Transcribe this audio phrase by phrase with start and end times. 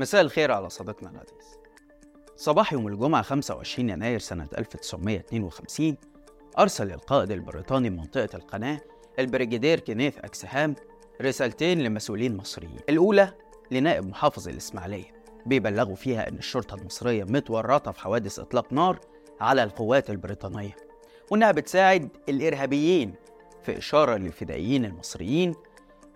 [0.00, 1.58] مساء الخير على صديقنا العزيز.
[2.36, 5.96] صباح يوم الجمعة 25 يناير سنة 1952
[6.58, 8.80] أرسل القائد البريطاني منطقة القناة
[9.18, 10.74] البريجيدير كينيث أكسهام
[11.22, 12.78] رسالتين لمسؤولين مصريين.
[12.88, 13.32] الأولى
[13.70, 19.00] لنائب محافظ الإسماعيلية بيبلغوا فيها إن الشرطة المصرية متورطة في حوادث إطلاق نار
[19.40, 20.76] على القوات البريطانية.
[21.30, 23.14] وإنها بتساعد الإرهابيين
[23.62, 25.54] في إشارة للفدائيين المصريين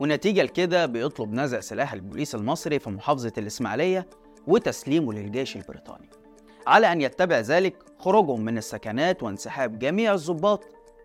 [0.01, 4.09] ونتيجة لكده بيطلب نزع سلاح البوليس المصري في محافظة الإسماعيلية
[4.47, 6.11] وتسليمه للجيش البريطاني.
[6.67, 10.65] على أن يتبع ذلك خروجهم من السكنات وانسحاب جميع الضباط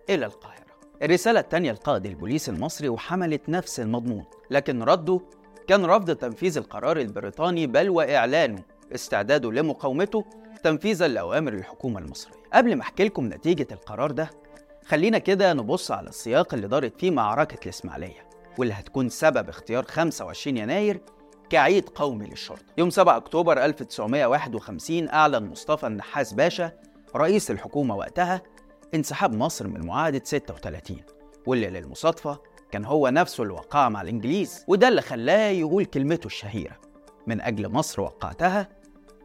[0.09, 0.59] إلى القاهرة.
[1.03, 5.19] الرسالة الثانية لقائد البوليس المصري وحملت نفس المضمون لكن رده
[5.67, 8.63] كان رفض تنفيذ القرار البريطاني بل وإعلانه
[8.95, 10.25] استعداده لمقاومته
[10.63, 12.33] تنفيذا لأوامر الحكومة المصرية.
[12.53, 14.29] قبل ما أحكي لكم نتيجة القرار ده
[14.85, 18.28] خلينا كده نبص على السياق اللي دارت فيه معركة الإسماعيلية.
[18.57, 21.01] واللي هتكون سبب اختيار 25 يناير
[21.49, 22.63] كعيد قومي للشرطة.
[22.77, 26.71] يوم 7 أكتوبر 1951 أعلن مصطفى النحاس باشا
[27.15, 28.41] رئيس الحكومة وقتها
[28.95, 30.97] انسحاب مصر من معاهدة 36
[31.47, 32.39] واللي للمصادفة
[32.71, 36.77] كان هو نفسه اللي وقعها مع الإنجليز وده اللي خلاه يقول كلمته الشهيرة.
[37.27, 38.69] من أجل مصر وقعتها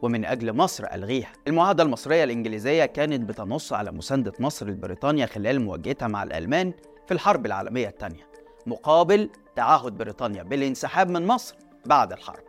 [0.01, 1.31] ومن أجل مصر ألغيها.
[1.47, 6.73] المعاهدة المصرية الإنجليزية كانت بتنص على مساندة مصر لبريطانيا خلال مواجهتها مع الألمان
[7.07, 8.34] في الحرب العالمية الثانية.
[8.67, 12.43] مقابل تعهد بريطانيا بالانسحاب من مصر بعد الحرب.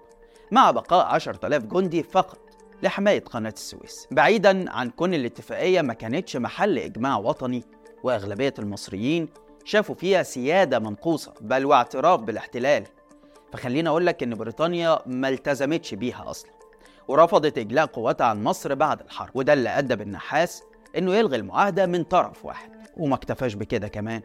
[0.50, 2.38] مع بقاء 10000 جندي فقط
[2.82, 4.08] لحماية قناة السويس.
[4.10, 7.64] بعيدا عن كون الاتفاقية ما كانتش محل إجماع وطني
[8.02, 9.28] وأغلبية المصريين
[9.64, 12.84] شافوا فيها سيادة منقوصة بل واعتراف بالاحتلال.
[13.52, 16.50] فخليني أقول لك إن بريطانيا ما التزمتش بيها أصلا
[17.08, 19.30] ورفضت إجلاء قواتها عن مصر بعد الحرب.
[19.34, 20.62] وده اللي أدى بالنحاس
[20.98, 22.70] إنه يلغي المعاهدة من طرف واحد.
[22.96, 24.22] وما اكتفاش بكده كمان.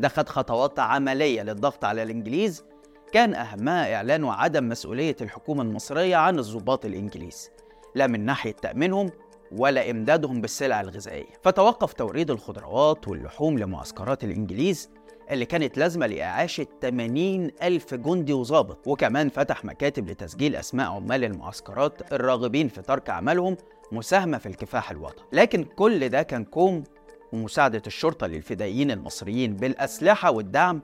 [0.00, 2.64] ده خد خطوات عملية للضغط على الإنجليز.
[3.12, 7.50] كان أهمها إعلان عدم مسؤولية الحكومة المصرية عن الضباط الإنجليز.
[7.94, 9.10] لا من ناحية تأمينهم
[9.52, 11.26] ولا إمدادهم بالسلع الغذائية.
[11.42, 14.90] فتوقف توريد الخضروات واللحوم لمعسكرات الإنجليز
[15.30, 22.12] اللي كانت لازمة لإعاشة 80 ألف جندي وظابط وكمان فتح مكاتب لتسجيل أسماء عمال المعسكرات
[22.12, 23.56] الراغبين في ترك عملهم
[23.92, 25.24] مساهمة في الكفاح الوطني.
[25.32, 26.84] لكن كل ده كان كوم
[27.32, 30.82] ومساعدة الشرطة للفدائيين المصريين بالأسلحة والدعم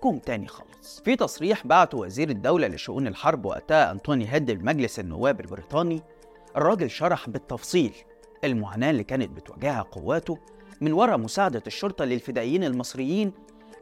[0.00, 1.00] كوم تاني خالص.
[1.04, 6.02] في تصريح بعته وزير الدولة لشؤون الحرب وقتها أنطوني هيد لمجلس النواب البريطاني
[6.56, 7.94] الراجل شرح بالتفصيل
[8.44, 10.38] المعاناة اللي كانت بتواجهها قواته
[10.80, 13.32] من وراء مساعدة الشرطة للفدائيين المصريين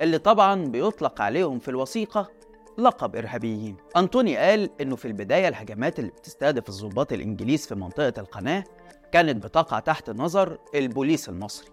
[0.00, 2.30] اللي طبعا بيطلق عليهم في الوثيقة
[2.78, 3.76] لقب إرهابيين.
[3.96, 8.64] أنطوني قال إنه في البداية الهجمات اللي بتستهدف الضباط الإنجليز في منطقة القناة
[9.12, 11.68] كانت بتقع تحت نظر البوليس المصري.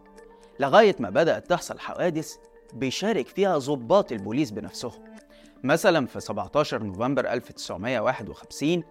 [0.59, 2.35] لغاية ما بدأت تحصل حوادث
[2.73, 5.03] بيشارك فيها ضباط البوليس بنفسهم.
[5.63, 8.83] مثلا في 17 نوفمبر 1951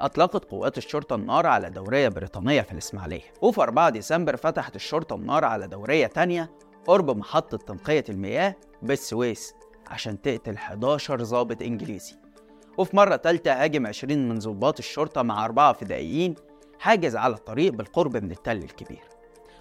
[0.00, 3.32] أطلقت قوات الشرطة النار على دورية بريطانية في الإسماعيلية.
[3.42, 6.50] وفي 4 ديسمبر فتحت الشرطة النار على دورية تانية
[6.86, 9.54] قرب محطة تنقية المياه بالسويس
[9.86, 12.14] عشان تقتل 11 ضابط إنجليزي.
[12.78, 16.34] وفي مرة تالتة هاجم 20 من ضباط الشرطة مع أربعة فدائيين
[16.78, 19.13] حاجز على الطريق بالقرب من التل الكبير.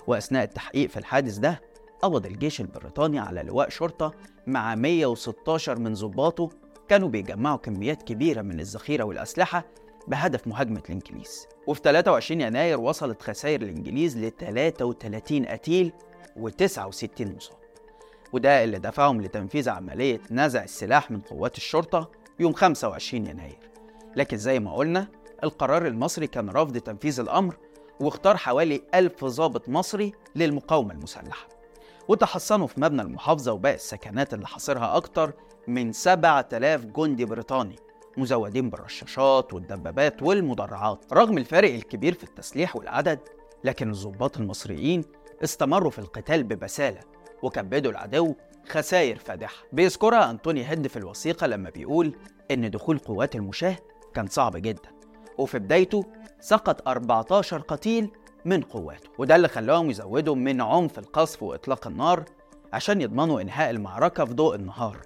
[0.07, 1.61] وأثناء التحقيق في الحادث ده
[2.01, 4.13] قبض الجيش البريطاني على لواء شرطة
[4.47, 6.49] مع 116 من ضباطه
[6.87, 9.65] كانوا بيجمعوا كميات كبيرة من الذخيرة والأسلحة
[10.07, 11.47] بهدف مهاجمة الإنجليز.
[11.67, 15.91] وفي 23 يناير وصلت خسائر الإنجليز ل 33 قتيل
[16.39, 17.57] و69 مصاب.
[18.33, 23.59] وده اللي دفعهم لتنفيذ عملية نزع السلاح من قوات الشرطة يوم 25 يناير.
[24.15, 25.07] لكن زي ما قلنا
[25.43, 27.55] القرار المصري كان رفض تنفيذ الأمر
[28.03, 31.47] واختار حوالي ألف ضابط مصري للمقاومة المسلحة
[32.07, 35.33] وتحصنوا في مبنى المحافظة وباقي السكنات اللي حاصرها أكتر
[35.67, 37.75] من 7000 جندي بريطاني
[38.17, 43.19] مزودين بالرشاشات والدبابات والمدرعات رغم الفارق الكبير في التسليح والعدد
[43.63, 45.03] لكن الضباط المصريين
[45.43, 46.99] استمروا في القتال ببسالة
[47.43, 48.35] وكبدوا العدو
[48.69, 49.63] خسائر فادحة.
[49.73, 52.15] بيذكرها أنطوني هيد في الوثيقة لما بيقول
[52.51, 53.77] إن دخول قوات المشاة
[54.13, 54.89] كان صعب جدا.
[55.38, 56.05] وفي بدايته
[56.39, 58.09] سقط 14 قتيل
[58.45, 62.24] من قواته وده اللي خلاهم يزودوا من عنف القصف وإطلاق النار
[62.74, 64.97] عشان يضمنوا إنهاء المعركة في ضوء النهار.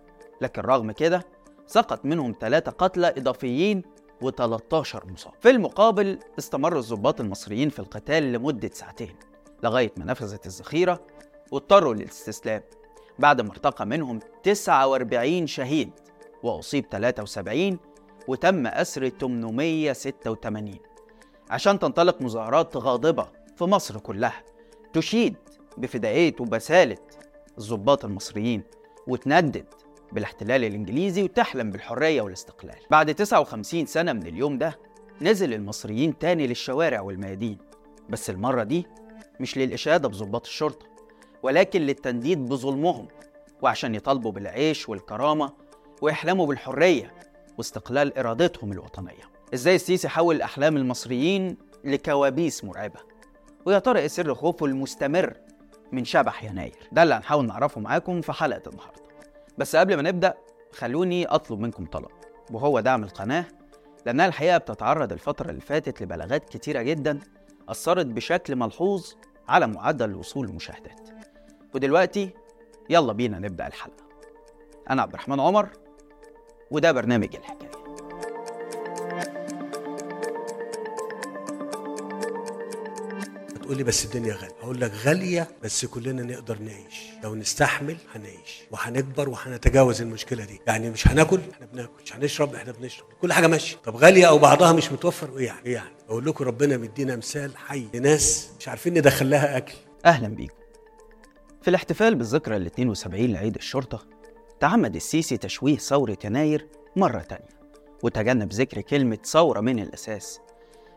[0.41, 1.25] لكن رغم كده
[1.67, 3.81] سقط منهم ثلاثة قتلى إضافيين
[4.23, 5.33] و13 مصاب.
[5.41, 9.15] في المقابل استمر الضباط المصريين في القتال لمدة ساعتين
[9.63, 10.99] لغاية ما نفذت الذخيرة
[11.51, 12.61] واضطروا للاستسلام.
[13.19, 15.91] بعد ما ارتقى منهم 49 شهيد
[16.43, 17.79] وأصيب 73
[18.27, 20.75] وتم أسر 886
[21.49, 24.43] عشان تنطلق مظاهرات غاضبة في مصر كلها
[24.93, 25.35] تشيد
[25.77, 26.97] بفدائية وبسالة
[27.57, 28.63] الضباط المصريين
[29.07, 29.65] وتندد
[30.11, 32.75] بالاحتلال الإنجليزي وتحلم بالحرية والاستقلال.
[32.91, 34.79] بعد 59 سنة من اليوم ده
[35.21, 37.57] نزل المصريين تاني للشوارع والميادين.
[38.09, 38.85] بس المرة دي
[39.39, 40.85] مش للإشادة بضباط الشرطة
[41.43, 43.07] ولكن للتنديد بظلمهم
[43.61, 45.53] وعشان يطالبوا بالعيش والكرامة
[46.01, 47.13] ويحلموا بالحرية
[47.57, 49.31] واستقلال إرادتهم الوطنية.
[49.53, 52.99] إزاي السيسي حول أحلام المصريين لكوابيس مرعبة؟
[53.65, 55.33] ويا ترى إيه سر خوفه المستمر
[55.91, 59.01] من شبح يناير؟ ده اللي هنحاول نعرفه معاكم في حلقة النهاردة.
[59.57, 60.33] بس قبل ما نبدأ
[60.73, 62.09] خلوني أطلب منكم طلب.
[62.51, 63.45] وهو دعم القناة
[64.05, 67.19] لأنها الحقيقة بتتعرض الفترة اللي فاتت لبلاغات كتيرة جدا
[67.69, 69.13] أثرت بشكل ملحوظ
[69.47, 71.09] على معدل الوصول المشاهدات.
[71.75, 72.29] ودلوقتي
[72.89, 74.03] يلا بينا نبدأ الحلقة.
[74.89, 75.69] أنا عبد الرحمن عمر
[76.71, 77.67] وده برنامج الحكاية.
[83.61, 84.55] تقول لي بس الدنيا غالية.
[84.61, 86.95] هقول لك غالية بس كلنا نقدر نعيش.
[87.23, 90.61] لو نستحمل هنعيش وهنكبر وهنتجاوز المشكلة دي.
[90.67, 91.91] يعني مش هناكل إحنا بناكل.
[92.05, 93.05] مش هنشرب إحنا بنشرب.
[93.21, 93.77] كل حاجة ماشية.
[93.77, 97.57] طب غالية أو بعضها مش متوفر؟ وايه يعني؟ إيه يعني؟ أقول لكم ربنا مدينا مثال
[97.57, 99.73] حي لناس مش عارفين ندخل لها أكل.
[100.05, 100.53] أهلا بيكم.
[101.61, 104.05] في الاحتفال بالذكرى ال 72 لعيد الشرطة
[104.59, 107.57] تعمد السيسي تشويه ثورة يناير مرة تانية
[108.03, 110.39] وتجنب ذكر كلمة ثورة من الأساس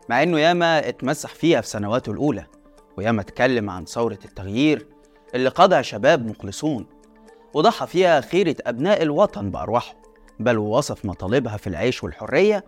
[0.09, 2.45] مع إنه ياما اتمسح فيها في سنواته الأولى
[2.97, 4.87] وياما اتكلم عن ثورة التغيير
[5.35, 6.85] اللي قادها شباب مخلصون
[7.53, 9.95] وضحى فيها خيرة أبناء الوطن بأرواحهم
[10.39, 12.63] بل ووصف مطالبها في العيش والحرية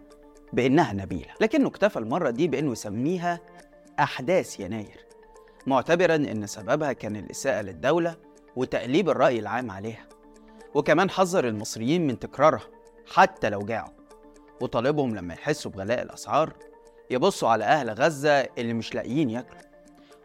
[0.53, 1.33] بإنها نبيلة.
[1.41, 3.39] لكنه اكتفى المرة دي بإنه يسميها
[3.99, 5.05] أحداث يناير
[5.67, 8.15] معتبرا إن سببها كان الإساءة للدولة
[8.55, 10.05] وتقليب الرأي العام عليها.
[10.75, 12.63] وكمان حذر المصريين من تكرارها
[13.13, 13.93] حتى لو جاعوا
[14.61, 16.53] وطالبهم لما يحسوا بغلاء الأسعار
[17.09, 19.61] يبصوا على أهل غزة اللي مش لاقيين ياكلوا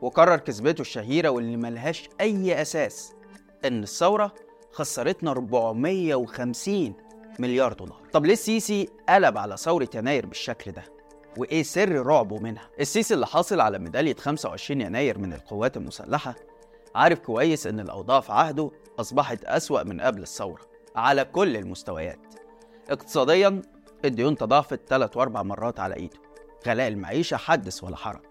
[0.03, 3.13] وكرر كذبته الشهيرة واللي ملهاش أي أساس
[3.65, 4.35] إن الثورة
[4.73, 6.95] خسرتنا 450
[7.39, 10.83] مليار دولار طب ليه السيسي قلب على ثورة يناير بالشكل ده؟
[11.37, 16.35] وإيه سر رعبه منها؟ السيسي اللي حاصل على ميدالية 25 يناير من القوات المسلحة
[16.95, 20.63] عارف كويس إن الأوضاع في عهده أصبحت أسوأ من قبل الثورة
[20.97, 22.19] على كل المستويات.
[22.91, 23.63] اقتصاديا
[24.05, 26.17] الديون تضاعفت ثلاث وأربع مرات على إيده.
[26.67, 28.23] غلاء المعيشة حدث ولا حرج.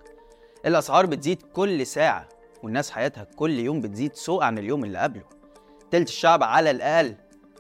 [0.66, 2.28] الأسعار بتزيد كل ساعة
[2.64, 5.24] والناس حياتها كل يوم بتزيد سوء عن اليوم اللي قبله.
[5.92, 7.16] تلت الشعب على الأقل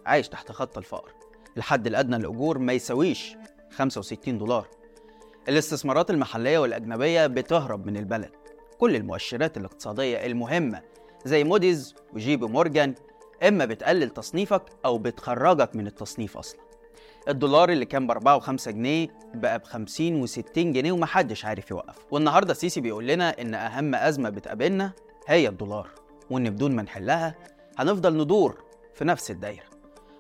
[0.05, 1.11] عايش تحت خط الفقر.
[1.57, 3.35] الحد الأدنى للأجور ما يساويش
[3.71, 4.67] 65 دولار.
[5.49, 8.31] الاستثمارات المحلية والأجنبية بتهرب من البلد.
[8.77, 10.81] كل المؤشرات الاقتصادية المهمة
[11.25, 12.95] زي موديز وجيبي مورجان
[13.47, 16.59] إما بتقلل تصنيفك أو بتخرجك من التصنيف أصلا.
[17.27, 22.01] الدولار اللي كان ب 4 و5 جنيه بقى ب 50 و60 جنيه ومحدش عارف يوقفه
[22.11, 24.91] والنهارده السيسي بيقول لنا إن أهم أزمة بتقابلنا
[25.27, 25.89] هي الدولار
[26.29, 27.35] وإن بدون ما نحلها
[27.77, 28.63] هنفضل ندور
[28.93, 29.63] في نفس الدايرة.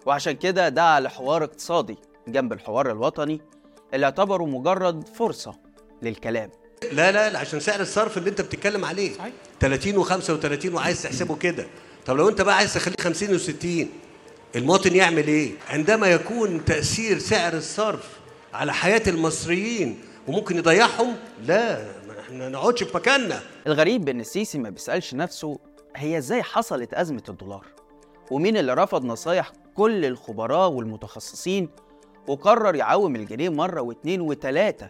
[0.05, 1.97] وعشان كده دعا لحوار اقتصادي
[2.27, 3.41] جنب الحوار الوطني
[3.93, 5.55] اللي اعتبره مجرد فرصة
[6.01, 6.49] للكلام.
[6.91, 9.11] لا لا لا عشان سعر الصرف اللي انت بتتكلم عليه.
[9.59, 11.65] 30 و35 وعايز تحسبه كده.
[12.05, 13.85] طب لو انت بقى عايز تخليه 50 و60
[14.55, 18.09] المواطن يعمل إيه؟ عندما يكون تأثير سعر الصرف
[18.53, 21.15] على حياة المصريين وممكن يضيعهم
[21.45, 23.39] لا ما إحنا نقعدش في مكاننا.
[23.67, 25.59] الغريب إن السيسي ما بيسألش نفسه
[25.95, 27.65] هي إزاي حصلت أزمة الدولار؟
[28.31, 31.69] ومين اللي رفض نصايح كل الخبراء والمتخصصين
[32.27, 34.89] وقرر يعوم الجنيه مرة واتنين وتلاتة؟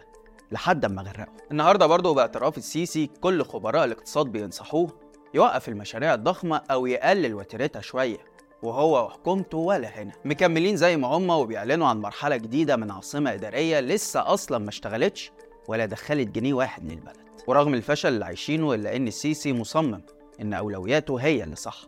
[0.52, 6.86] لحد أما غرقه النهارده برضه باعتراف السيسي كل خبراء الاقتصاد بينصحوه يوقف المشاريع الضخمة أو
[6.86, 8.18] يقلل وتيرتها شوية
[8.62, 10.12] وهو وحكومته ولا هنا.
[10.24, 15.32] مكملين زي ما هم وبيعلنوا عن مرحلة جديدة من عاصمة إدارية لسه أصلا ما اشتغلتش
[15.68, 17.16] ولا دخلت جنيه واحد للبلد.
[17.46, 20.02] ورغم الفشل اللي عايشينه إلا إن السيسي مصمم
[20.40, 21.82] إن أولوياته هي اللي صح.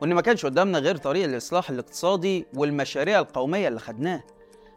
[0.00, 4.24] وإن ما كانش قدامنا غير طريق الإصلاح الاقتصادي والمشاريع القومية اللي خدناه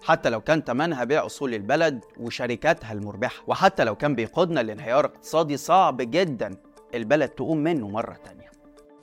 [0.03, 3.43] حتى لو كان تمنها بيع أصول البلد وشركاتها المربحة.
[3.47, 6.55] وحتى لو كان بيقودنا لانهيار اقتصادي صعب جدا
[6.95, 8.51] البلد تقوم منه مرة تانية.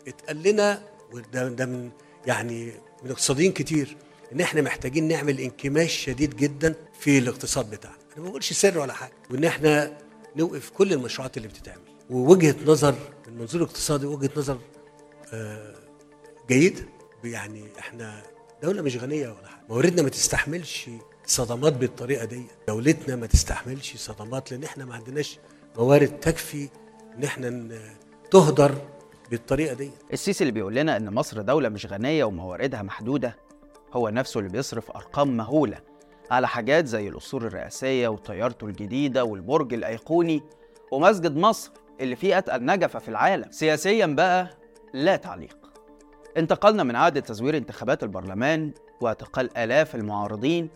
[0.08, 0.82] اتقال لنا
[1.12, 1.90] وده ده من
[2.26, 2.72] يعني
[3.04, 3.96] من اقتصاديين كتير
[4.32, 7.96] إن إحنا محتاجين نعمل انكماش شديد جدا في الاقتصاد بتاعنا.
[8.16, 9.98] أنا ما بقولش سر ولا حاجة وإن إحنا
[10.36, 11.82] نوقف كل المشروعات اللي بتتعمل.
[12.10, 12.94] ووجهة نظر
[13.28, 14.58] من منظور اقتصادي وجهه نظر
[15.32, 15.74] آه
[16.48, 16.82] جيدة
[17.24, 18.22] يعني إحنا
[18.62, 19.60] دولة مش غنية ولا حاجة.
[19.68, 20.90] مواردنا ما تستحملش
[21.26, 22.42] صدمات بالطريقة دي.
[22.68, 25.38] دولتنا ما تستحملش صدمات لأن إحنا ما عندناش
[25.78, 26.68] موارد تكفي
[27.18, 27.78] إن إحنا
[28.30, 28.74] تهدر
[29.30, 29.90] بالطريقة دي.
[30.12, 33.36] السيسي اللي بيقول لنا إن مصر دولة مش غنية ومواردها محدودة
[33.92, 35.80] هو نفسه اللي بيصرف أرقام مهولة
[36.30, 40.42] على حاجات زي القصور الرئاسية وطيارته الجديدة والبرج الأيقوني
[40.92, 41.70] ومسجد مصر
[42.00, 43.50] اللي فيه أتقل نجفة في العالم.
[43.50, 44.50] سياسيا بقى
[44.94, 45.56] لا تعليق.
[46.36, 50.68] انتقلنا من عهد تزوير انتخابات البرلمان واعتقال آلاف المعارضين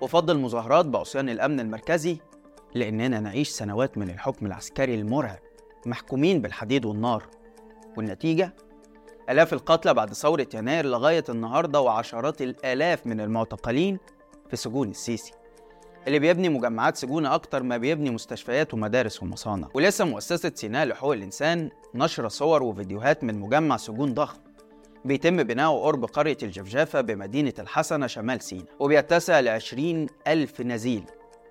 [0.00, 2.18] وفض المظاهرات بعصيان الأمن المركزي
[2.74, 5.38] لأننا نعيش سنوات من الحكم العسكري المرعب
[5.86, 7.22] محكومين بالحديد والنار.
[7.96, 8.54] والنتيجة؟
[9.30, 13.98] آلاف القتلى بعد ثورة يناير لغاية النهاردة وعشرات الآلاف من المعتقلين
[14.50, 15.32] في سجون السيسي.
[16.06, 19.68] اللي بيبني مجمعات سجون أكتر ما بيبني مستشفيات ومدارس ومصانع.
[19.74, 24.45] ولسه مؤسسة سيناء لحقوق الإنسان نشر صور وفيديوهات من مجمع سجون ضخم.
[25.06, 31.04] بيتم بناؤه قرب قرية الجفجافة بمدينة الحسنة شمال سيناء وبيتسع لعشرين ألف نزيل.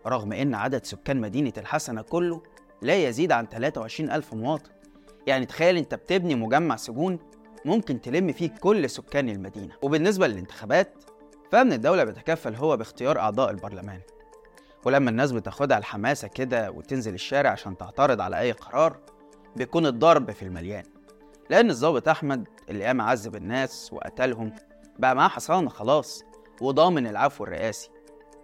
[0.08, 2.42] رغم إن عدد سكان مدينة الحسنة كله
[2.82, 4.72] لا يزيد عن 23 ألف مواطن.
[5.28, 7.20] يعني تخيل أنت بتبني مجمع سجون
[7.66, 9.74] ممكن تلم فيه كل سكان المدينة.
[9.82, 11.04] وبالنسبة للانتخابات
[11.52, 14.00] فأمن الدولة بيتكفل هو باختيار أعضاء البرلمان.
[14.86, 18.98] ولما الناس بتاخدها الحماسة كده وتنزل الشارع عشان تعترض على أي قرار
[19.56, 20.84] بيكون الضرب في المليان.
[21.50, 24.54] لأن الضابط أحمد اللي قام عذب الناس وقتلهم
[25.00, 26.24] بقى معاه حصانة خلاص
[26.62, 27.90] وضامن العفو الرئاسي.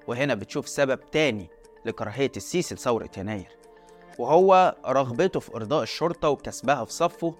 [0.07, 1.49] وهنا بتشوف سبب تاني
[1.85, 3.57] لكراهية السيسي لثورة يناير.
[4.19, 7.35] وهو رغبته في إرضاء الشرطة وكسبها في صفه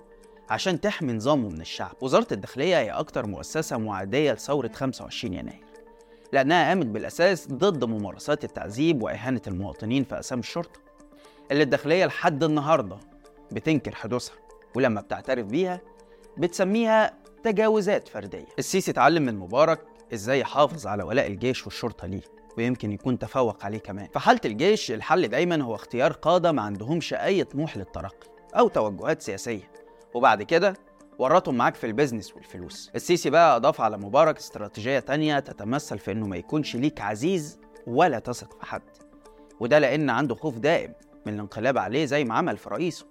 [0.49, 1.95] عشان تحمي نظامه من الشعب.
[2.01, 5.63] وزارة الداخلية هي أكتر مؤسسة معادية لثورة 25 يناير.
[6.33, 10.79] لأنها قامت بالأساس ضد ممارسات التعذيب وإهانة المواطنين في أقسام الشرطة.
[11.51, 12.97] اللي الداخلية لحد النهاردة
[13.51, 14.35] بتنكر حدوثها.
[14.75, 15.81] ولما بتعترف بيها
[16.37, 17.13] بتسميها
[17.43, 18.45] تجاوزات فردية.
[18.59, 19.79] السيسي اتعلم من مبارك
[20.13, 22.21] إزاي يحافظ على ولاء الجيش والشرطة ليه
[22.57, 24.07] ويمكن يكون تفوق عليه كمان.
[24.13, 29.21] في حالة الجيش الحل دايما هو اختيار قادة ما عندهمش أي طموح للترقي أو توجهات
[29.21, 29.71] سياسية.
[30.13, 30.73] وبعد كده
[31.19, 32.91] ورطهم معاك في البيزنس والفلوس.
[32.95, 38.19] السيسي بقى أضاف على مبارك استراتيجية تانية تتمثل في إنه ما يكونش ليك عزيز ولا
[38.19, 38.81] تثق في حد.
[39.59, 40.93] وده لأن عنده خوف دائم
[41.25, 43.05] من الانقلاب عليه زي ما عمل في رئيسه.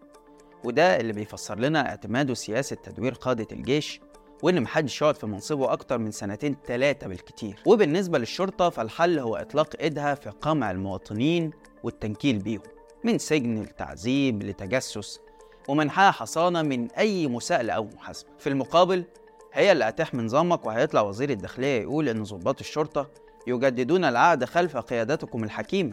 [0.65, 4.01] وده اللي بيفسر لنا اعتماده سياسة تدوير قادة الجيش
[4.43, 7.63] وإن محدش يقعد في منصبه أكتر من سنتين تلاتة بالكتير.
[7.67, 11.51] وبالنسبة للشرطة فالحل هو إطلاق إيدها في قمع المواطنين
[11.83, 12.63] والتنكيل بيهم
[13.05, 15.21] من سجن لتعذيب لتجسس
[15.69, 18.31] ومنحها حصانة من أي مساءلة أو محاسبة.
[18.39, 19.05] في المقابل
[19.53, 23.11] هي اللي هتحمي نظامك وهيطلع وزير الداخلية يقول إن ضباط الشرطة
[23.47, 25.93] يجددون العهد خلف قيادتكم الحكيمة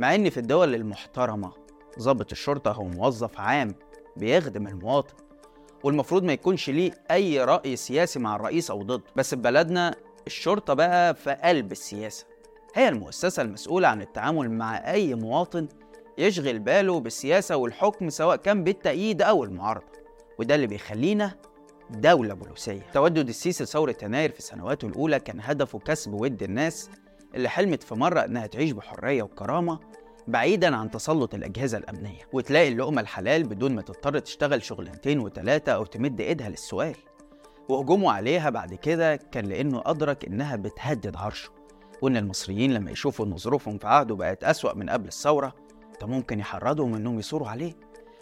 [0.00, 1.52] مع إن في الدول المحترمة
[2.00, 3.74] ضابط الشرطة هو موظف عام
[4.16, 5.14] بيخدم المواطن
[5.84, 9.04] والمفروض ما يكونش ليه أي رأي سياسي مع الرئيس أو ضده.
[9.16, 9.94] بس في بلدنا
[10.26, 12.26] الشرطة بقى في قلب السياسة.
[12.74, 15.68] هي المؤسسة المسؤولة عن التعامل مع أي مواطن
[16.18, 19.86] يشغل باله بالسياسة والحكم سواء كان بالتأييد أو المعارضة.
[20.38, 21.34] وده اللي بيخلينا
[21.90, 22.86] دولة بوليسية.
[22.92, 26.90] تودد السيسي لثورة يناير في سنواته الأولى كان هدفه كسب ود الناس
[27.34, 29.78] اللي حلمت في مرة إنها تعيش بحرية وكرامة
[30.28, 35.84] بعيدا عن تسلط الأجهزة الأمنية وتلاقي اللقمة الحلال بدون ما تضطر تشتغل شغلانتين وتلاتة أو
[35.84, 36.94] تمد إيدها للسؤال.
[37.68, 41.50] وهجومه عليها بعد كده كان لأنه أدرك إنها بتهدد عرشه
[42.02, 45.54] وإن المصريين لما يشوفوا إن ظروفهم في عهده بقت أسوأ من قبل الثورة
[46.00, 47.72] ده ممكن يحرضهم إنهم يثوروا عليه.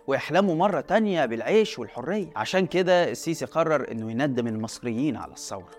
[0.06, 2.30] ويحلموا مرة تانية بالعيش والحرية.
[2.36, 5.70] عشان كده السيسي قرر إنه يندم المصريين على الثورة.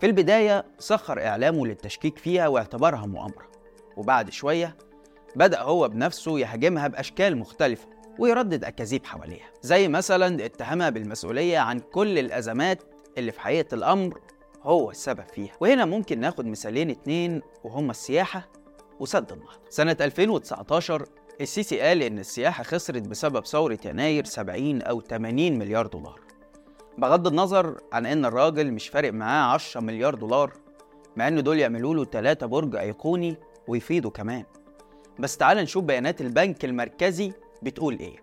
[0.00, 3.52] في البداية سخر إعلامه للتشكيك فيها واعتبرها مؤامرة.
[3.96, 4.76] وبعد شوية
[5.36, 12.18] بدأ هو بنفسه يهاجمها بأشكال مختلفة ويردد أكاذيب حواليها زي مثلا اتهامها بالمسؤولية عن كل
[12.18, 12.82] الأزمات
[13.18, 14.20] اللي في حقيقة الأمر
[14.62, 15.52] هو السبب فيها.
[15.60, 18.48] وهنا ممكن ناخد مثالين اتنين وهما السياحة
[19.00, 21.06] وسد النهضة سنة 2019
[21.40, 26.20] السيسي قال إن السياحة خسرت بسبب ثورة يناير 70 أو 80 مليار دولار.
[26.98, 30.52] بغض النظر عن إن الراجل مش فارق معاه 10 مليار دولار
[31.16, 33.36] مع إن دول يعملوا له 3 برج أيقوني
[33.68, 34.44] ويفيدوا كمان.
[35.18, 38.16] بس تعال نشوف بيانات البنك المركزي بتقول إيه.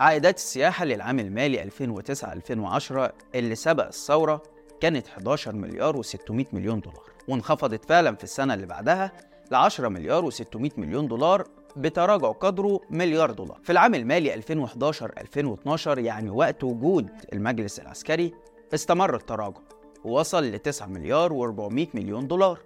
[0.00, 4.42] عائدات السياحة للعام المالي 2009-2010 اللي سبق الثورة
[4.80, 9.12] كانت 11 مليار و600 مليون دولار وانخفضت فعلا في السنة اللي بعدها
[9.50, 13.58] ل 10 مليار و600 مليون دولار بتراجع قدره مليار دولار.
[13.62, 18.34] في العام المالي 2011-2012 يعني وقت وجود المجلس العسكري
[18.74, 19.60] استمر التراجع
[20.04, 22.58] ووصل ل 9 مليار و400 مليون دولار.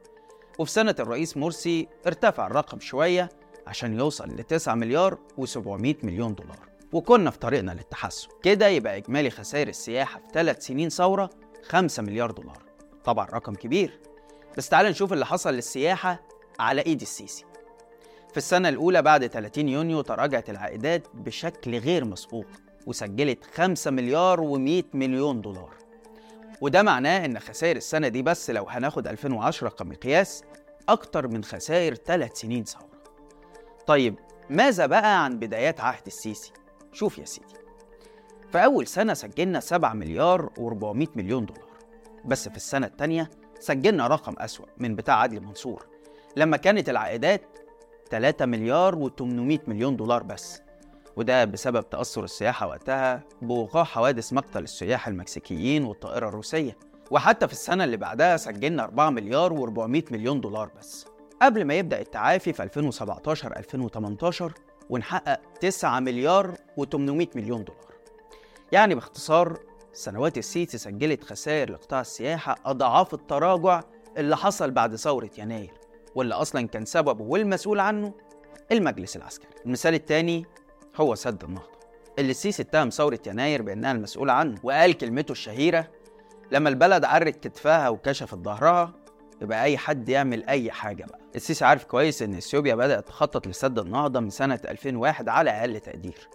[0.59, 3.29] وفي سنة الرئيس مرسي ارتفع الرقم شوية
[3.67, 6.69] عشان يوصل ل 9 مليار و700 مليون دولار.
[6.93, 8.29] وكنا في طريقنا للتحسن.
[8.43, 11.31] كده يبقى إجمالي خسائر السياحة في ثلاث سنين ثورة
[11.63, 12.63] 5 مليار دولار.
[13.05, 14.01] طبعا رقم كبير.
[14.59, 16.23] بس تعال نشوف اللي حصل للسياحة
[16.59, 17.45] على إيد السيسي.
[18.31, 22.47] في السنة الأولى بعد 30 يونيو تراجعت العائدات بشكل غير مسبوق
[22.87, 25.75] وسجلت 5 مليار و100 مليون دولار.
[26.61, 30.43] وده معناه إن خسائر السنة دي بس لو هناخد 2010 كمقياس
[30.89, 33.03] أكتر من خسائر ثلاث سنين ثورة.
[33.87, 34.15] طيب
[34.51, 36.53] ماذا بقى عن بدايات عهد السيسي؟
[36.93, 37.55] شوف يا سيدي.
[38.53, 41.67] في أول سنة سجلنا 7 مليار و400 مليون دولار.
[42.25, 45.87] بس في السنة التانية سجلنا رقم أسوأ من بتاع عدلي منصور
[46.37, 47.43] لما كانت العائدات
[48.11, 50.63] 3 مليار و800 مليون دولار بس.
[51.17, 56.77] وده بسبب تأثر السياحة وقتها بوقوع حوادث مقتل السياح المكسيكيين والطائرة الروسية.
[57.11, 61.07] وحتى في السنة اللي بعدها سجلنا 4 مليار و400 مليون دولار بس.
[61.43, 62.63] قبل ما يبدأ التعافي في
[64.51, 64.53] 2017-2018
[64.91, 66.97] ونحقق 9 مليار و800
[67.37, 67.93] مليون دولار.
[68.73, 69.59] يعني باختصار
[69.93, 73.83] سنوات السيسي سجلت خسائر لقطاع السياحة أضعاف التراجع
[74.17, 75.75] اللي حصل بعد ثورة يناير
[76.15, 78.13] واللي أصلا كان سببه والمسؤول عنه
[78.73, 79.51] المجلس العسكري.
[79.67, 80.47] المثال الثاني
[80.97, 81.77] هو سد النهضة.
[82.19, 85.89] اللي السيسي اتهم ثورة يناير بأنها المسؤولة عنه وقال كلمته الشهيرة
[86.53, 88.93] لما البلد عرت كتفها وكشفت ظهرها
[89.43, 91.19] يبقى أي حد يعمل أي حاجة بقى.
[91.37, 96.29] السيسي عارف كويس إن إثيوبيا بدأت تخطط لسد النهضة من سنة 2001 على أقل تقدير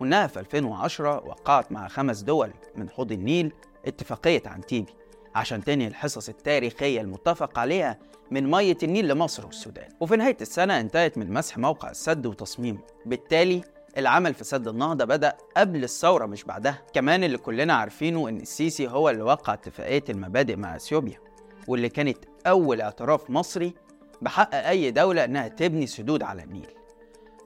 [0.00, 3.52] وإنها في 2010 وقعت مع خمس دول من حوض النيل
[3.86, 4.92] اتفاقية عنتيبي
[5.34, 7.98] عشان تنهي الحصص التاريخية المتفق عليها
[8.30, 9.88] من مية النيل لمصر والسودان.
[10.00, 12.78] وفي نهاية السنة انتهت من مسح موقع السد وتصميمه.
[13.06, 13.62] بالتالي
[13.98, 16.78] العمل في سد النهضة بدأ قبل الثورة مش بعدها.
[16.94, 21.18] كمان اللي كلنا عارفينه إن السيسي هو اللي وقع اتفاقية المبادئ مع أثيوبيا
[21.68, 23.74] واللي كانت أول اعتراف مصري
[24.22, 26.66] بحق أي دولة إنها تبني سدود على النيل.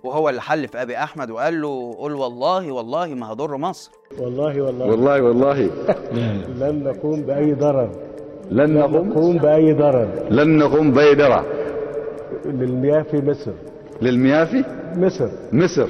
[0.04, 3.90] وهو اللي حلف أبي أحمد وقال له قول والله والله ما هضر مصر.
[4.18, 4.86] والله والله.
[4.86, 5.70] والله والله.
[6.60, 7.90] لن نقوم بأي ضرر.
[8.50, 10.26] لن نقوم؟ بأي ضرر.
[10.30, 11.46] لن نقوم بيدرة
[12.44, 13.52] للمياه في مصر.
[14.02, 14.64] للمياه في
[14.96, 15.30] مصر.
[15.52, 15.88] مصر.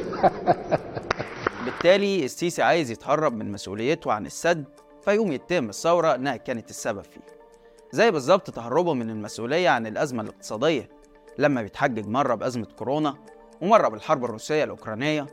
[1.64, 4.64] بالتالي السيسي عايز يتهرب من مسؤوليته عن السد
[5.04, 7.20] فيقوم يتهم الثورة إنها كانت السبب فيه.
[7.92, 10.88] زي بالظبط تهربه من المسؤولية عن الأزمة الاقتصادية
[11.38, 13.14] لما بيتحجج مرة بأزمة كورونا
[13.60, 15.26] ومرة بالحرب الروسية الأوكرانية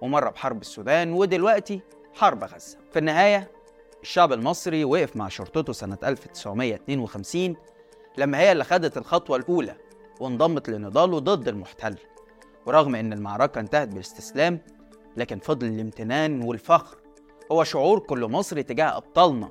[0.00, 1.80] ومرة بحرب السودان ودلوقتي
[2.14, 2.78] حرب غزة.
[2.92, 3.50] في النهاية
[4.02, 7.56] الشعب المصري وقف مع شرطته سنة 1952
[8.18, 9.74] لما هي اللي خدت الخطوة الأولى
[10.20, 11.96] وانضمت لنضاله ضد المحتل.
[12.70, 14.60] ورغم إن المعركة انتهت بالاستسلام
[15.16, 16.96] لكن فضل الامتنان والفخر
[17.52, 19.50] هو شعور كل مصري تجاه أبطالنا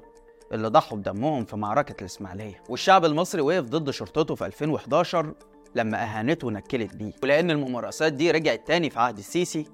[0.51, 2.63] اللي ضحوا بدمهم في معركة الإسماعيلية.
[2.69, 5.33] والشعب المصري وقف ضد شرطته في 2011
[5.75, 7.11] لما أهانته ونكلت بيه.
[7.23, 9.65] ولأن الممارسات دي رجعت تاني في عهد السيسي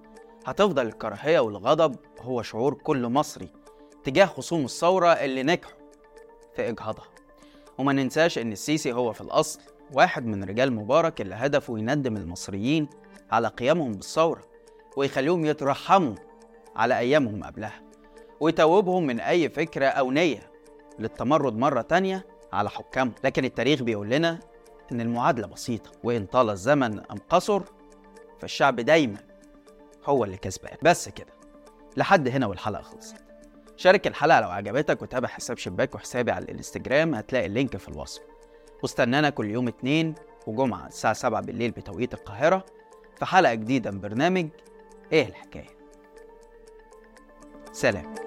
[0.45, 3.49] هتفضل الكراهية والغضب هو شعور كل مصري
[4.03, 5.73] تجاه خصوم الثورة اللي نجحوا
[6.55, 7.05] في إجهاضها.
[7.77, 9.59] وما ننساش إن السيسي هو في الأصل
[9.93, 12.89] واحد من رجال مبارك اللي هدفه يندم المصريين
[13.31, 14.41] على قيامهم بالثورة
[14.97, 16.15] ويخليهم يترحموا
[16.75, 17.81] على أيامهم قبلها
[18.39, 20.51] ويتوبهم من أي فكرة أو نية
[20.99, 24.39] للتمرد مرة تانية على حكامهم لكن التاريخ بيقول لنا
[24.91, 27.61] إن المعادلة بسيطة وإن طال الزمن أم قصر
[28.39, 29.17] فالشعب دايما
[30.05, 30.77] هو اللي كسبان.
[30.81, 31.33] بس كده
[31.97, 33.15] لحد هنا والحلقة خلصت.
[33.77, 38.21] شارك الحلقة لو عجبتك وتابع حساب شباك وحسابي على الإنستجرام هتلاقي اللينك في الوصف.
[38.83, 40.15] واستنانا كل يوم اتنين
[40.47, 42.65] وجمعة الساعة 7 بالليل بتوقيت القاهرة.
[43.17, 44.47] في حلقة جديدة من برنامج
[45.11, 45.75] إيه الحكاية؟
[47.71, 48.24] سلام.